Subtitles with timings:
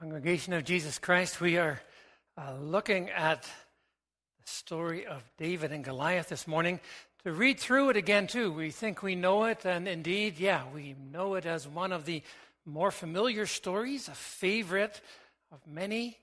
[0.00, 1.80] Congregation of Jesus Christ, we are
[2.36, 3.48] uh, looking at the
[4.44, 6.80] story of David and Goliath this morning.
[7.22, 10.96] To read through it again, too, we think we know it, and indeed, yeah, we
[11.12, 12.22] know it as one of the
[12.66, 15.00] more familiar stories, a favorite
[15.52, 16.18] of many.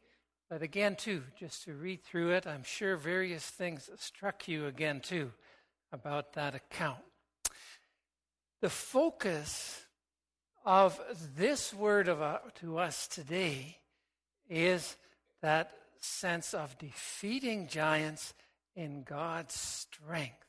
[0.50, 5.00] But again, too, just to read through it, I'm sure various things struck you again,
[5.00, 5.32] too,
[5.94, 7.00] about that account.
[8.62, 9.86] The focus
[10.66, 11.00] of
[11.36, 13.78] this word of, uh, to us today
[14.50, 14.96] is
[15.42, 18.34] that sense of defeating giants
[18.76, 20.46] in God's strength.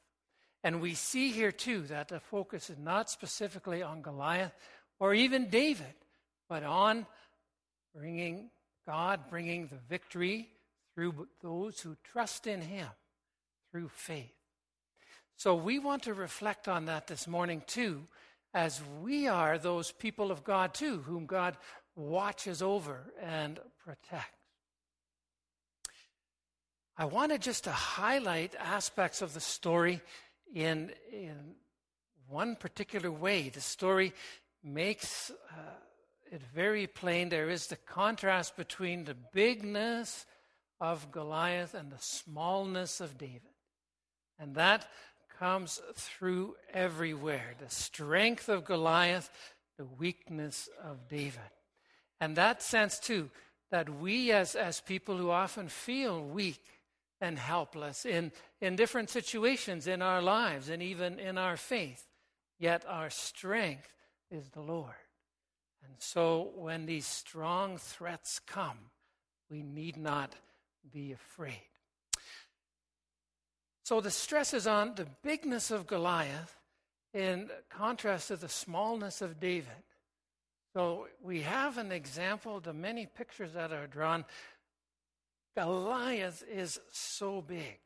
[0.64, 4.52] And we see here too that the focus is not specifically on Goliath
[5.00, 5.94] or even David,
[6.48, 7.06] but on
[7.94, 8.50] bringing
[8.86, 10.48] God, bringing the victory
[10.94, 12.88] through those who trust in Him
[13.70, 14.32] through faith.
[15.36, 18.06] So we want to reflect on that this morning too
[18.54, 21.56] as we are those people of God too, whom God
[21.96, 24.38] watches over and protects.
[26.96, 30.02] I wanted just to highlight aspects of the story
[30.54, 31.54] in, in
[32.28, 33.48] one particular way.
[33.48, 34.12] The story
[34.62, 35.54] makes uh,
[36.30, 37.28] it very plain.
[37.28, 40.26] There is the contrast between the bigness
[40.80, 43.42] of Goliath and the smallness of David.
[44.38, 44.86] And that
[45.42, 49.28] comes through everywhere the strength of Goliath,
[49.76, 51.40] the weakness of David.
[52.20, 53.28] And that sense, too,
[53.72, 56.62] that we as, as people who often feel weak
[57.20, 62.06] and helpless in, in different situations in our lives and even in our faith,
[62.60, 63.92] yet our strength
[64.30, 64.94] is the Lord.
[65.84, 68.78] And so when these strong threats come,
[69.50, 70.36] we need not
[70.92, 71.71] be afraid.
[73.84, 76.56] So the stress is on the bigness of Goliath
[77.12, 79.82] in contrast to the smallness of David.
[80.74, 84.24] So we have an example, the many pictures that are drawn.
[85.56, 87.78] Goliath is so big.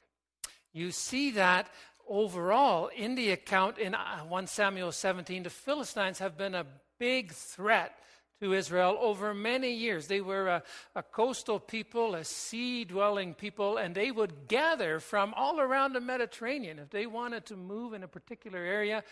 [0.73, 1.69] You see that
[2.07, 6.67] overall in the account in uh, 1 Samuel 17, the Philistines have been a
[6.99, 7.99] big threat
[8.43, 10.07] to Israel over many years.
[10.07, 10.63] They were a,
[10.95, 16.01] a coastal people, a sea dwelling people, and they would gather from all around the
[16.01, 16.79] Mediterranean.
[16.79, 19.03] If they wanted to move in a particular area,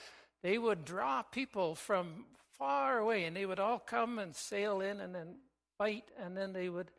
[0.43, 2.27] they would draw people from
[2.59, 5.37] far away, and they would all come and sail in and then
[5.79, 6.91] fight, and then they would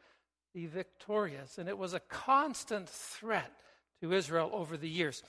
[0.54, 1.58] be victorious.
[1.58, 3.52] And it was a constant threat
[4.02, 5.22] to Israel over the years.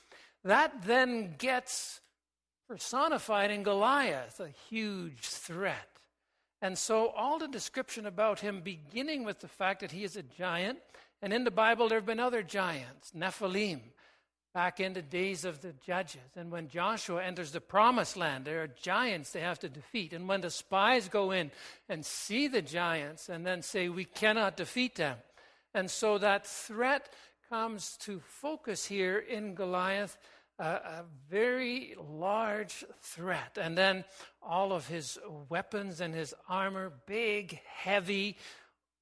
[0.45, 2.01] That then gets
[2.69, 5.89] personified in Goliath, a huge threat.
[6.63, 10.23] And so, all the description about him, beginning with the fact that he is a
[10.23, 10.79] giant,
[11.21, 13.81] and in the Bible there have been other giants, Nephilim,
[14.55, 16.31] back in the days of the judges.
[16.35, 20.15] And when Joshua enters the promised land, there are giants they have to defeat.
[20.15, 21.51] And when the spies go in
[21.91, 25.19] and see the giants and then say, We cannot defeat them.
[25.75, 27.11] And so that threat
[27.51, 30.17] comes to focus here in Goliath
[30.59, 33.59] a, a, very large threat.
[33.61, 34.05] And then
[34.43, 35.19] all of his
[35.49, 38.37] weapons and his armor, big, heavy,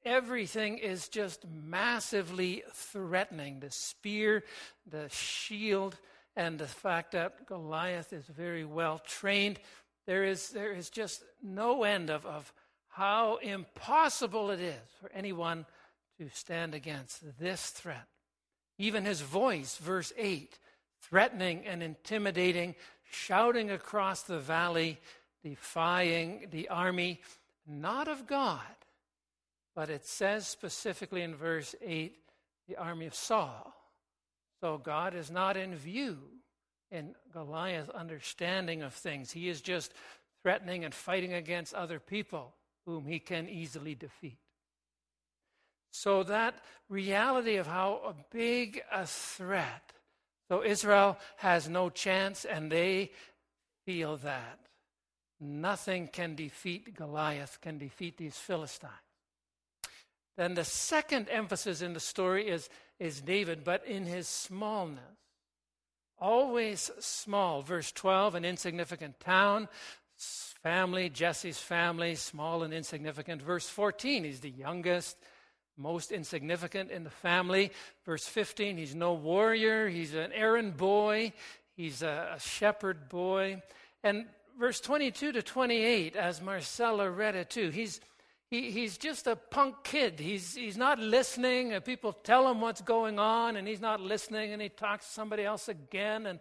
[0.05, 3.61] everything is just massively threatening.
[3.61, 4.45] The spear,
[4.91, 5.99] the shield,
[6.37, 9.61] and the fact that Goliath is very well trained.
[10.07, 12.53] There is, there is just no end of, of
[12.89, 15.67] how impossible it is for anyone
[16.19, 18.07] to stand against this threat.
[18.79, 20.59] Even his voice, verse 8,
[21.09, 22.75] threatening and intimidating,
[23.11, 24.99] shouting across the valley,
[25.43, 27.21] defying the army,
[27.67, 28.61] not of God,
[29.75, 32.15] but it says specifically in verse 8,
[32.69, 33.75] the army of Saul.
[34.61, 36.19] So God is not in view
[36.91, 39.31] in Goliath's understanding of things.
[39.31, 39.93] He is just
[40.43, 42.55] threatening and fighting against other people
[42.87, 44.39] whom he can easily defeat.
[45.91, 46.55] So that
[46.89, 49.93] reality of how big a threat
[50.55, 53.11] so Israel has no chance, and they
[53.87, 54.61] feel that.
[55.41, 58.93] Nothing can defeat Goliath, can defeat these Philistines.
[60.37, 62.69] Then the second emphasis in the story is,
[63.01, 65.03] is David, but in his smallness.
[66.21, 67.63] Always small.
[67.63, 69.69] Verse 12, an insignificant town,
[70.17, 73.43] family, Jesse's family, small and insignificant.
[73.43, 75.17] Verse 14, he's the youngest
[75.77, 77.73] most insignificant in the family.
[78.05, 81.33] Verse 15, he's no warrior, he's an errand boy,
[81.77, 83.63] he's a, shepherd boy.
[84.03, 84.27] And
[84.59, 88.01] verse 22 to 28, as Marcella read it too, he's,
[88.51, 90.21] he, he's just a punk kid.
[90.21, 94.63] He's, he's not listening, people tell him what's going on, and he's not listening, and
[94.63, 96.27] he talks to somebody else again.
[96.27, 96.41] And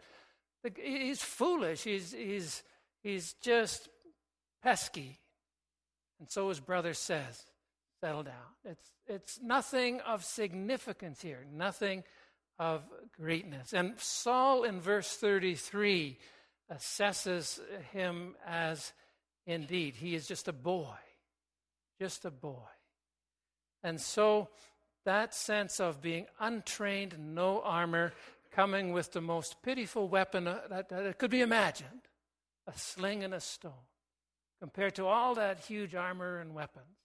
[0.75, 1.83] he's foolish.
[1.83, 2.63] He's, he's,
[3.01, 3.89] he's just
[4.61, 5.19] pesky.
[6.19, 7.45] And so his brother says,
[8.03, 8.33] settle down.
[8.65, 12.03] It's, it's nothing of significance here, nothing
[12.59, 12.81] of
[13.17, 13.71] greatness.
[13.71, 16.17] And Saul in verse 33
[16.69, 17.61] assesses
[17.93, 18.91] him as
[19.47, 20.97] indeed, he is just a boy,
[21.97, 22.67] just a boy.
[23.83, 24.49] And so
[25.05, 28.11] that sense of being untrained, no armor,
[28.51, 32.01] coming with the most pitiful weapon uh, that, that could be imagined
[32.67, 33.87] a sling and a stone,
[34.59, 37.02] compared to all that huge armor and weapons.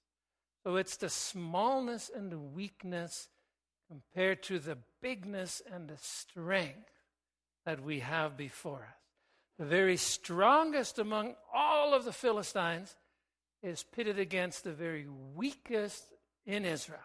[0.68, 3.30] So it's the smallness and the weakness
[3.88, 6.90] compared to the bigness and the strength
[7.64, 9.00] that we have before us.
[9.58, 12.94] The very strongest among all of the Philistines
[13.62, 16.04] is pitted against the very weakest
[16.44, 17.00] in Israel.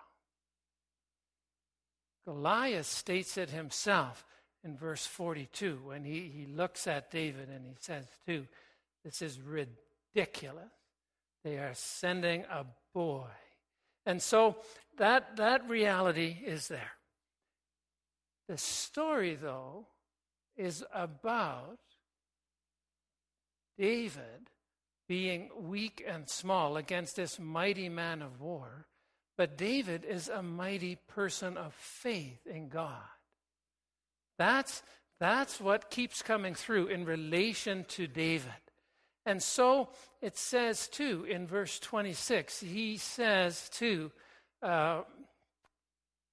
[2.27, 4.25] Goliath states it himself
[4.66, 8.45] in verse 42 when he, he looks at David and he says, too,
[9.06, 10.74] this is ridiculous.
[11.45, 13.27] They are sending a boy.
[14.06, 14.58] And so
[14.98, 16.92] that, that reality is there.
[18.48, 19.88] The story, though,
[20.58, 21.80] is about
[23.78, 24.50] David
[25.08, 28.88] being weak and small against this mighty man of war.
[29.38, 33.02] But David is a mighty person of faith in God.
[34.38, 34.84] That's,
[35.20, 38.52] that's what keeps coming through in relation to David.
[39.25, 39.90] And so
[40.22, 44.12] it says, too, in verse 26, he says, too,
[44.62, 45.02] uh,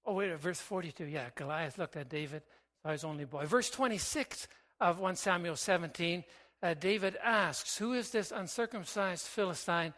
[0.05, 2.43] oh, wait, verse 42, yeah, Goliath looked at David,
[2.83, 3.47] saw his only boy.
[3.47, 4.49] Verse 26
[4.81, 6.25] of 1 Samuel 17,
[6.63, 9.95] uh, David asks, Who is this uncircumcised Philistine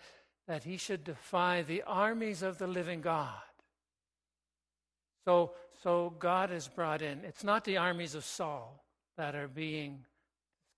[0.46, 3.32] that he should defy the armies of the living God?
[5.24, 5.52] So,
[5.82, 7.24] so God is brought in.
[7.24, 8.84] It's not the armies of Saul
[9.16, 10.04] that are being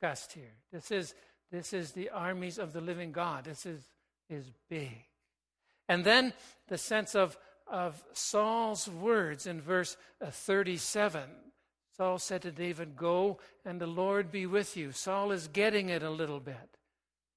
[0.00, 0.55] discussed here.
[0.72, 1.14] This is,
[1.54, 3.44] this is the armies of the living God.
[3.44, 3.80] This is,
[4.28, 5.04] is big.
[5.88, 6.32] And then
[6.66, 11.22] the sense of, of Saul's words in verse uh, 37.
[11.96, 14.90] Saul said to David, Go and the Lord be with you.
[14.90, 16.76] Saul is getting it a little bit.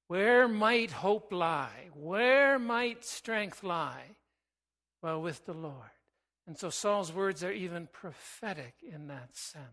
[0.07, 1.89] Where might hope lie?
[1.93, 4.15] Where might strength lie?
[5.03, 5.91] Well, with the Lord.
[6.47, 9.63] And so Saul's words are even prophetic in that sense.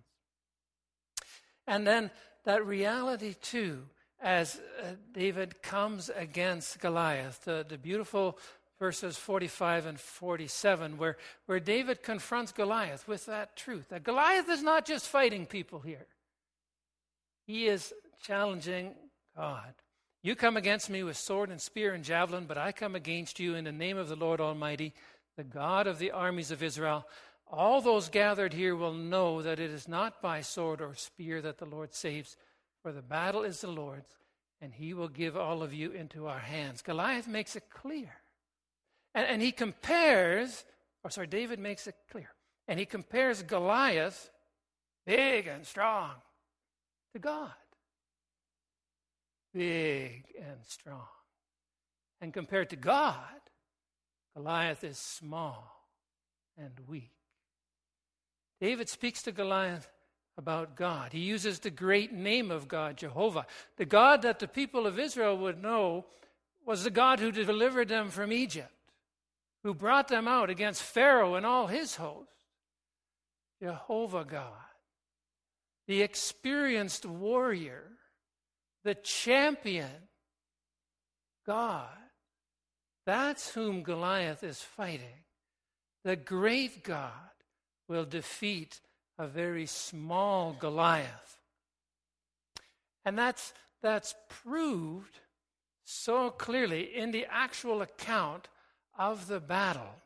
[1.66, 2.10] And then
[2.44, 3.84] that reality, too,
[4.20, 8.38] as uh, David comes against Goliath, the, the beautiful
[8.78, 11.16] verses 45 and 47, where,
[11.46, 16.06] where David confronts Goliath with that truth that Goliath is not just fighting people here,
[17.46, 18.94] he is challenging
[19.36, 19.74] God.
[20.22, 23.54] You come against me with sword and spear and javelin, but I come against you
[23.54, 24.94] in the name of the Lord Almighty,
[25.36, 27.06] the God of the armies of Israel.
[27.46, 31.58] All those gathered here will know that it is not by sword or spear that
[31.58, 32.38] the Lord saves,
[32.84, 34.14] for the battle is the Lord's,
[34.60, 36.82] and he will give all of you into our hands.
[36.82, 38.12] Goliath makes it clear.
[39.14, 40.66] And, and he compares,
[41.02, 42.28] or sorry, David makes it clear.
[42.68, 44.30] And he compares Goliath,
[45.06, 46.10] big and strong,
[47.14, 47.54] to God.
[49.54, 51.08] Big and strong.
[52.20, 53.40] And compared to God,
[54.36, 55.88] Goliath is small
[56.58, 57.12] and weak.
[58.60, 59.88] David speaks to Goliath
[60.36, 61.12] about God.
[61.12, 63.46] He uses the great name of God, Jehovah.
[63.76, 66.06] The God that the people of Israel would know
[66.66, 68.70] was the God who delivered them from Egypt
[69.64, 72.28] who brought them out against Pharaoh and all his host.
[73.60, 74.52] Jehovah God,
[75.88, 77.84] the experienced warrior,
[78.84, 79.90] the champion
[81.46, 81.88] God.
[83.06, 85.24] That's whom Goliath is fighting.
[86.04, 87.12] The great God
[87.88, 88.80] will defeat
[89.18, 91.38] a very small Goliath.
[93.04, 93.52] And that's,
[93.82, 95.20] that's proved
[95.84, 98.48] so clearly in the actual account
[98.98, 99.96] of the battle.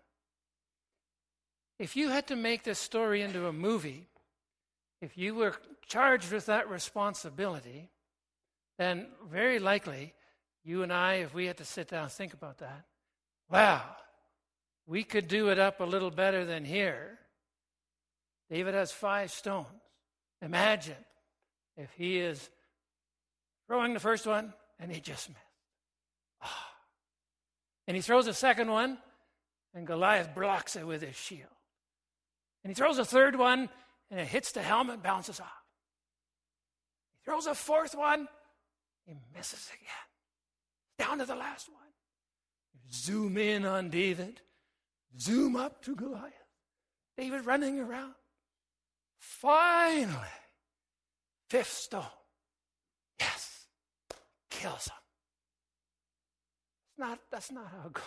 [1.78, 4.08] If you had to make this story into a movie,
[5.00, 5.54] if you were
[5.86, 7.88] charged with that responsibility,
[8.78, 10.14] then very likely
[10.64, 12.84] you and I, if we had to sit down and think about that,
[13.50, 13.82] wow,
[14.86, 17.18] we could do it up a little better than here.
[18.50, 19.66] David has five stones.
[20.40, 20.96] Imagine
[21.76, 22.48] if he is
[23.66, 25.40] throwing the first one and he just missed.
[26.42, 26.68] Oh,
[27.86, 28.98] and he throws a second one,
[29.74, 31.48] and Goliath blocks it with his shield.
[32.62, 33.68] And he throws a third one,
[34.10, 35.64] and it hits the helmet, bounces off.
[37.16, 38.28] He throws a fourth one,
[39.06, 41.08] he misses again.
[41.08, 41.78] Down to the last one.
[42.92, 44.40] Zoom in on David,
[45.18, 46.32] zoom up to Goliath.
[47.16, 48.14] David running around.
[49.18, 50.14] Finally,
[51.48, 52.04] fifth stone.
[53.20, 53.66] Yes,
[54.50, 54.94] kills him
[56.98, 58.04] not, that's not how it goes.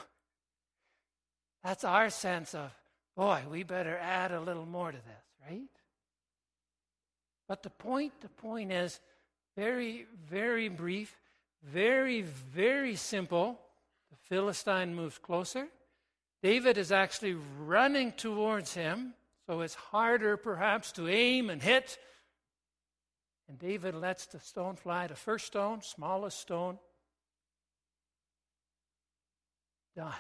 [1.63, 2.71] That's our sense of,
[3.15, 5.69] boy, we better add a little more to this, right?
[7.47, 8.99] But the point, the point is
[9.55, 11.15] very, very brief,
[11.63, 13.59] very, very simple.
[14.09, 15.67] The Philistine moves closer.
[16.41, 19.13] David is actually running towards him,
[19.51, 21.97] so it's harder perhaps to aim and hit.
[23.49, 26.79] And David lets the stone fly, the first stone, smallest stone.
[29.93, 30.13] Done.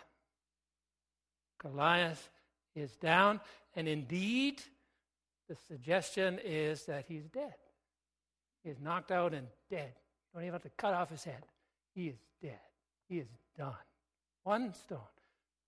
[1.61, 2.29] Goliath
[2.75, 3.39] is down,
[3.73, 4.61] and indeed,
[5.47, 7.55] the suggestion is that he's dead.
[8.65, 9.93] He is knocked out and dead.
[10.33, 11.45] Don't even have to cut off his head.
[11.95, 12.59] He is dead.
[13.07, 13.71] He is done.
[14.43, 14.99] One stone.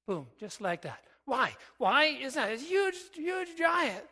[0.05, 1.00] Boom, just like that.
[1.25, 1.56] Why?
[1.77, 2.51] Why is that?
[2.51, 4.03] It's a huge, huge giant.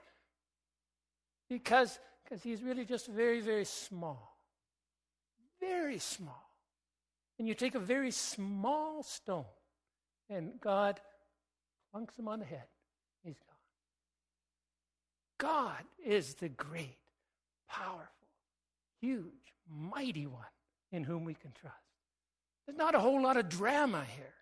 [1.49, 1.99] Because
[2.31, 4.37] because he's really just very, very small.
[5.59, 6.49] Very small.
[7.37, 9.43] And you take a very small stone,
[10.29, 11.01] and God
[11.91, 12.63] plunks him on the head.
[13.25, 13.55] He's gone.
[15.39, 16.99] God is the great,
[17.67, 18.27] powerful,
[19.01, 20.45] huge, mighty one
[20.93, 21.75] in whom we can trust.
[22.65, 24.33] There's not a whole lot of drama here.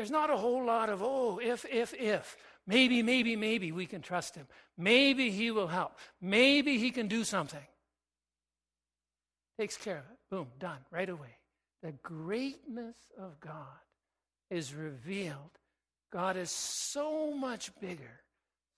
[0.00, 2.38] There's not a whole lot of, oh, if, if, if.
[2.66, 4.46] Maybe, maybe, maybe we can trust him.
[4.78, 5.98] Maybe he will help.
[6.22, 7.66] Maybe he can do something.
[9.58, 10.16] Takes care of it.
[10.30, 11.36] Boom, done, right away.
[11.82, 13.66] The greatness of God
[14.50, 15.58] is revealed.
[16.10, 18.22] God is so much bigger,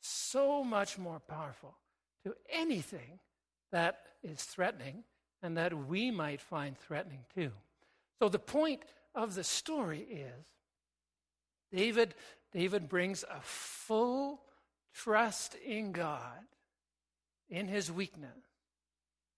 [0.00, 1.76] so much more powerful
[2.26, 3.20] to anything
[3.70, 5.04] that is threatening
[5.40, 7.52] and that we might find threatening too.
[8.20, 8.82] So the point
[9.14, 10.46] of the story is
[11.72, 12.14] David
[12.52, 14.42] David brings a full
[14.94, 16.44] trust in God,
[17.48, 18.44] in his weakness,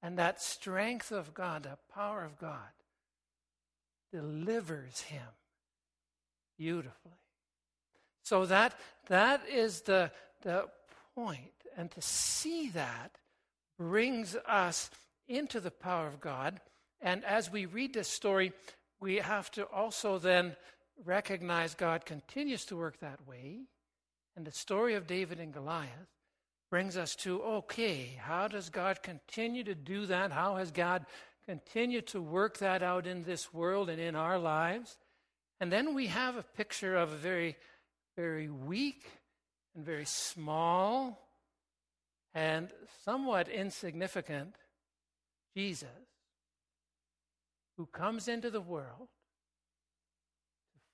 [0.02, 2.58] and that strength of God, the power of God,
[4.12, 5.28] delivers him
[6.58, 7.12] beautifully.
[8.24, 8.74] So that
[9.06, 10.10] that is the
[10.42, 10.68] the
[11.14, 13.12] point, and to see that
[13.78, 14.90] brings us
[15.28, 16.60] into the power of God.
[17.00, 18.52] And as we read this story,
[19.00, 20.56] we have to also then
[21.02, 23.60] recognize God continues to work that way.
[24.36, 26.08] And the story of David and Goliath
[26.70, 30.32] brings us to okay, how does God continue to do that?
[30.32, 31.06] How has God
[31.46, 34.98] continued to work that out in this world and in our lives?
[35.60, 37.56] And then we have a picture of a very,
[38.16, 39.04] very weak
[39.74, 41.28] and very small
[42.34, 42.70] and
[43.04, 44.56] somewhat insignificant
[45.56, 45.88] Jesus
[47.76, 49.08] who comes into the world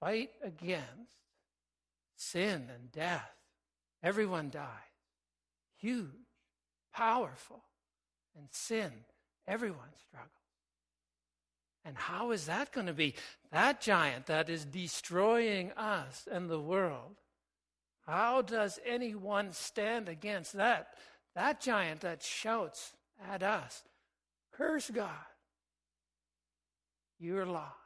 [0.00, 1.20] fight against
[2.16, 3.30] sin and death.
[4.02, 4.66] Everyone dies.
[5.76, 6.06] Huge,
[6.94, 7.62] powerful.
[8.36, 8.92] And sin,
[9.46, 10.30] everyone struggles.
[11.84, 13.14] And how is that going to be?
[13.52, 17.16] That giant that is destroying us and the world.
[18.06, 20.94] How does anyone stand against that?
[21.34, 22.92] That giant that shouts
[23.30, 23.82] at us,
[24.52, 25.08] Curse God.
[27.18, 27.79] You're lost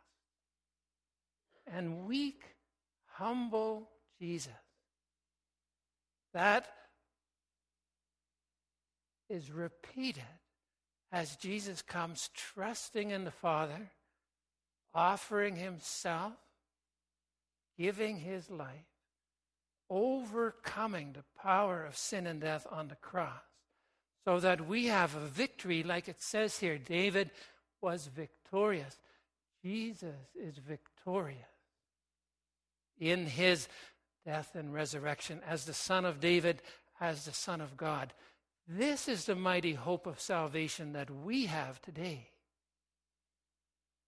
[1.67, 2.43] and weak,
[3.07, 4.53] humble Jesus.
[6.33, 6.67] That
[9.29, 10.23] is repeated
[11.13, 13.91] as Jesus comes trusting in the Father,
[14.93, 16.33] offering himself,
[17.79, 18.69] giving his life,
[19.89, 23.43] overcoming the power of sin and death on the cross,
[24.25, 27.31] so that we have a victory, like it says here David
[27.81, 28.99] was victorious.
[29.63, 31.54] Jesus is victorious
[32.99, 33.69] in his
[34.25, 36.63] death and resurrection as the Son of David,
[37.01, 38.13] as the Son of God.
[38.67, 42.29] This is the mighty hope of salvation that we have today.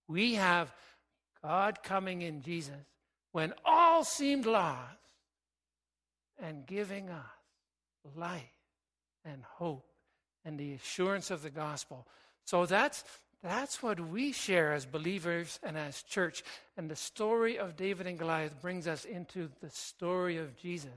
[0.09, 0.73] We have
[1.43, 2.75] God coming in Jesus
[3.33, 4.97] when all seemed lost
[6.41, 7.25] and giving us
[8.15, 8.43] life
[9.25, 9.85] and hope
[10.45, 12.07] and the assurance of the gospel.
[12.45, 13.05] So that's
[13.43, 16.43] that's what we share as believers and as church.
[16.77, 20.91] And the story of David and Goliath brings us into the story of Jesus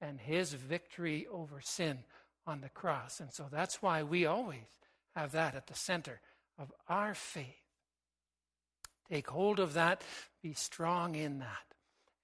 [0.00, 1.98] and his victory over sin
[2.46, 3.20] on the cross.
[3.20, 4.78] And so that's why we always
[5.14, 6.20] have that at the center
[6.58, 7.46] of our faith.
[9.10, 10.02] Take hold of that,
[10.42, 11.74] be strong in that.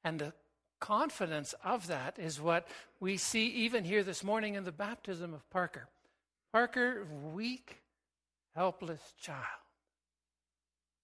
[0.05, 0.33] And the
[0.79, 2.69] confidence of that is what
[3.01, 5.89] we see even here this morning in the baptism of Parker.
[6.53, 7.83] Parker, weak,
[8.57, 9.45] helpless child.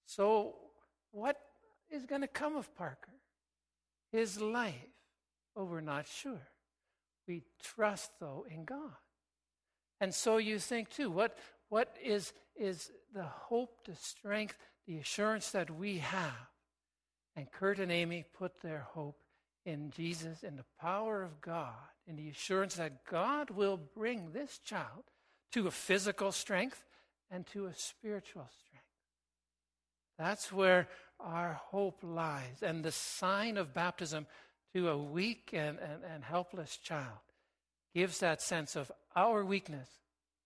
[0.07, 0.55] So,
[1.13, 1.37] what
[1.91, 3.13] is going to come of Parker?
[4.11, 4.75] His life?
[5.55, 6.49] Oh, we're not sure.
[7.29, 8.97] We trust, though, in God.
[10.01, 11.37] And so you think, too, what,
[11.69, 14.57] what is, is the hope, the strength,
[14.87, 16.49] the assurance that we have?
[17.37, 19.19] And Kurt and Amy put their hope
[19.65, 21.75] in Jesus, in the power of God,
[22.07, 25.05] in the assurance that God will bring this child
[25.53, 26.85] to a physical strength
[27.33, 28.85] and to a spiritual strength.
[30.19, 30.87] That's where
[31.19, 32.63] our hope lies.
[32.63, 34.27] And the sign of baptism
[34.75, 37.19] to a weak and, and, and helpless child
[37.95, 39.89] gives that sense of our weakness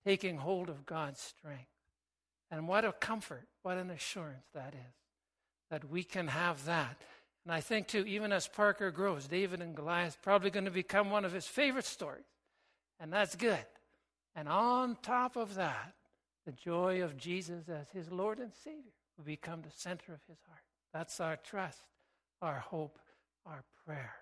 [0.05, 1.67] taking hold of God's strength.
[2.51, 4.95] And what a comfort, what an assurance that is,
[5.71, 6.97] that we can have that.
[7.45, 11.11] And I think, too, even as Parker grows, David and Goliath probably going to become
[11.11, 12.25] one of his favorite stories.
[13.01, 13.67] And that's good.
[14.35, 15.95] And on top of that,
[16.47, 20.39] the joy of Jesus as his Lord and Savior will become the center of his
[20.49, 20.61] heart.
[20.95, 21.83] That's our trust,
[22.41, 22.99] our hope,
[23.45, 24.15] our prayer,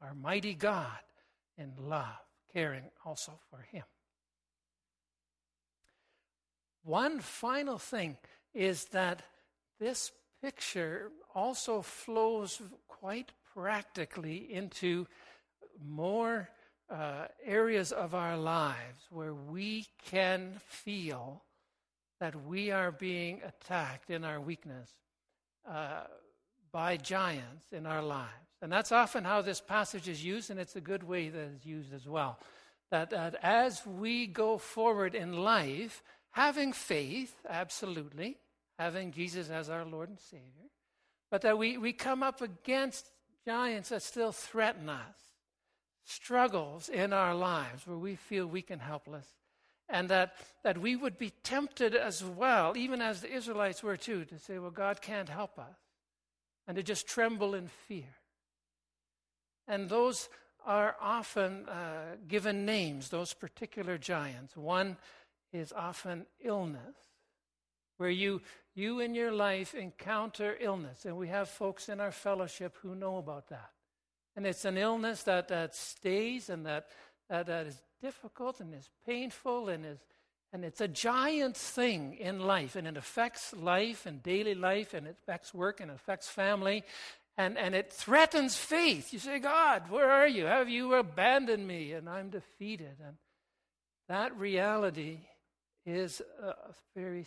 [0.00, 1.00] our mighty God
[1.58, 2.06] in love,
[2.52, 3.82] caring also for him.
[6.84, 8.16] One final thing
[8.54, 9.22] is that
[9.80, 15.08] this picture also flows quite practically into
[15.84, 16.48] more
[16.88, 21.42] uh, areas of our lives where we can feel
[22.20, 24.90] that we are being attacked in our weakness
[25.68, 26.04] uh,
[26.72, 28.30] by giants in our lives.
[28.62, 31.66] And that's often how this passage is used, and it's a good way that it's
[31.66, 32.38] used as well.
[32.90, 38.38] That, that as we go forward in life, having faith, absolutely,
[38.78, 40.70] having Jesus as our Lord and Savior,
[41.30, 43.10] but that we, we come up against
[43.44, 45.16] giants that still threaten us,
[46.04, 49.26] struggles in our lives where we feel weak and helpless,
[49.88, 54.24] and that, that we would be tempted as well, even as the Israelites were too,
[54.24, 55.76] to say, well, God can't help us,
[56.66, 58.14] and to just tremble in fear.
[59.68, 60.28] And those
[60.64, 64.56] are often uh, given names, those particular giants.
[64.56, 64.96] One
[65.52, 66.96] is often illness,
[67.98, 68.42] where you,
[68.74, 71.04] you in your life encounter illness.
[71.04, 73.70] And we have folks in our fellowship who know about that.
[74.34, 76.88] And it's an illness that, that stays and that,
[77.28, 79.98] that, that is difficult and is painful and is
[80.52, 85.06] and it's a giant thing in life and it affects life and daily life and
[85.06, 86.84] it affects work and affects family
[87.36, 89.12] and, and it threatens faith.
[89.12, 90.46] You say, God, where are you?
[90.46, 91.92] Have you abandoned me?
[91.92, 92.96] And I'm defeated.
[93.04, 93.16] And
[94.08, 95.18] that reality
[95.84, 96.54] is a
[96.94, 97.26] very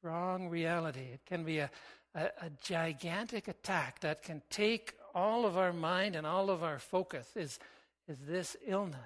[0.00, 1.00] strong reality.
[1.12, 1.70] It can be a,
[2.14, 6.78] a, a, gigantic attack that can take all of our mind and all of our
[6.78, 7.58] focus is,
[8.10, 8.98] is this illness.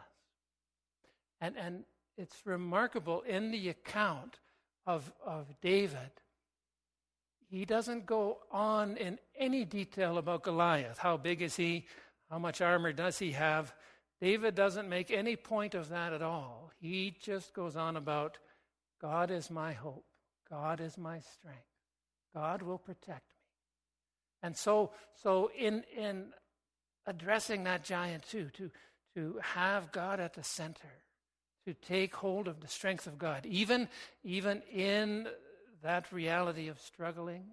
[1.41, 1.85] And, and
[2.17, 4.39] it's remarkable in the account
[4.87, 6.11] of, of David.
[7.49, 10.99] He doesn't go on in any detail about Goliath.
[10.99, 11.87] How big is he?
[12.31, 13.75] How much armor does he have?
[14.21, 16.71] David doesn't make any point of that at all.
[16.81, 18.39] He just goes on about
[19.01, 20.07] God is my hope,
[20.49, 21.61] God is my strength,
[22.35, 23.45] God will protect me.
[24.43, 26.33] And so, so in, in
[27.07, 28.71] addressing that giant too, to,
[29.15, 30.93] to have God at the center,
[31.67, 33.89] to take hold of the strength of God, even,
[34.23, 35.29] even in
[35.83, 37.45] that reality of struggling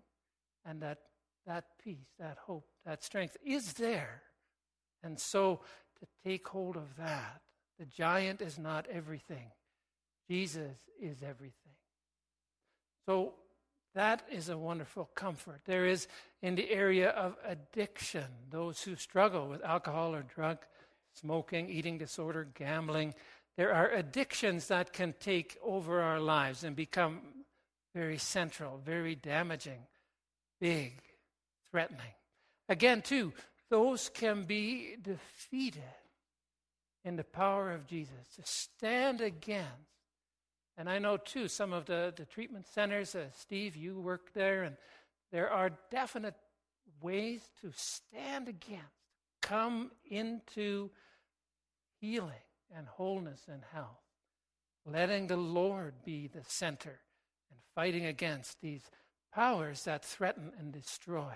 [0.65, 0.99] and that,
[1.45, 4.21] that peace, that hope, that strength is there.
[5.03, 5.61] And so
[6.01, 7.41] to take hold of that.
[7.79, 9.51] The giant is not everything,
[10.29, 11.53] Jesus is everything.
[13.07, 13.33] So
[13.95, 15.61] that is a wonderful comfort.
[15.65, 16.07] There is
[16.41, 20.59] in the area of addiction, those who struggle with alcohol or drug,
[21.13, 23.13] smoking, eating disorder, gambling.
[23.57, 27.21] There are addictions that can take over our lives and become
[27.93, 29.81] very central, very damaging,
[30.59, 31.01] big,
[31.69, 32.13] threatening.
[32.69, 33.33] Again, too,
[33.69, 35.83] those can be defeated
[37.03, 39.67] in the power of Jesus, to stand against.
[40.77, 44.63] And I know, too, some of the, the treatment centers, uh, Steve, you work there,
[44.63, 44.77] and
[45.31, 46.35] there are definite
[47.01, 48.85] ways to stand against,
[49.51, 50.89] come into
[51.99, 52.31] healing
[52.75, 53.99] and wholeness and health,
[54.85, 57.01] letting the Lord be the center
[57.51, 58.89] and fighting against these
[59.33, 61.33] powers that threaten and destroy.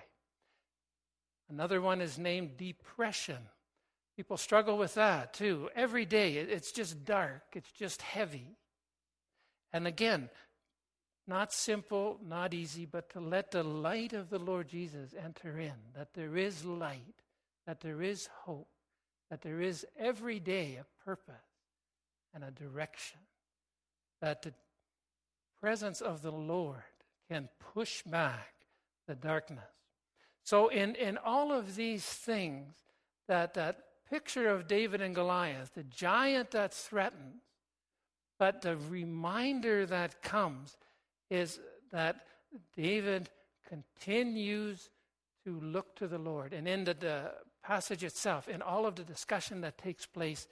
[1.49, 3.49] Another one is named depression.
[4.15, 5.69] People struggle with that too.
[5.75, 8.55] Every day, it's just dark, it's just heavy.
[9.73, 10.29] And again,
[11.27, 15.73] not simple, not easy, but to let the light of the Lord Jesus enter in,
[15.97, 17.24] that there is light,
[17.65, 18.69] that there is hope,
[19.29, 21.35] that there is every day a purpose
[22.33, 23.19] and a direction,
[24.21, 24.53] that the
[25.59, 26.83] presence of the Lord
[27.29, 28.53] can push back
[29.07, 29.63] the darkness.
[30.43, 32.75] So, in, in all of these things,
[33.27, 37.41] that, that picture of David and Goliath, the giant that threatens,
[38.37, 40.77] but the reminder that comes
[41.29, 41.59] is
[41.91, 42.17] that
[42.75, 43.29] David
[43.67, 44.89] continues
[45.45, 46.53] to look to the Lord.
[46.53, 47.31] And in the, the
[47.65, 50.47] passage itself, in all of the discussion that takes place,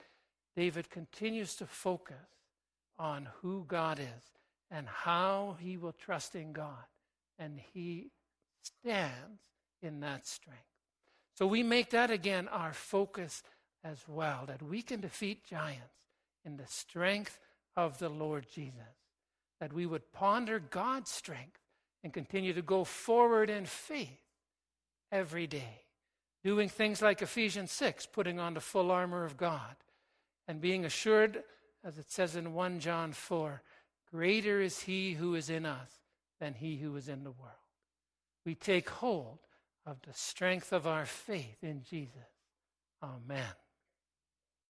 [0.56, 2.16] David continues to focus
[2.98, 4.32] on who God is
[4.72, 6.86] and how he will trust in God.
[7.38, 8.10] And he
[8.64, 9.42] stands
[9.82, 10.62] in that strength.
[11.36, 13.44] So we make that again our focus
[13.84, 15.94] as well, that we can defeat giants
[16.46, 17.40] in the strength
[17.76, 18.80] of the Lord Jesus.
[19.60, 21.60] That we would ponder God's strength
[22.04, 24.22] and continue to go forward in faith
[25.12, 25.83] every day.
[26.44, 29.76] Doing things like Ephesians 6, putting on the full armor of God,
[30.48, 31.44] and being assured,
[31.84, 33.62] as it says in 1 John 4,
[34.12, 35.90] greater is he who is in us
[36.40, 37.54] than he who is in the world.
[38.46, 39.40] We take hold
[39.86, 42.12] of the strength of our faith in Jesus.
[43.02, 43.44] Amen.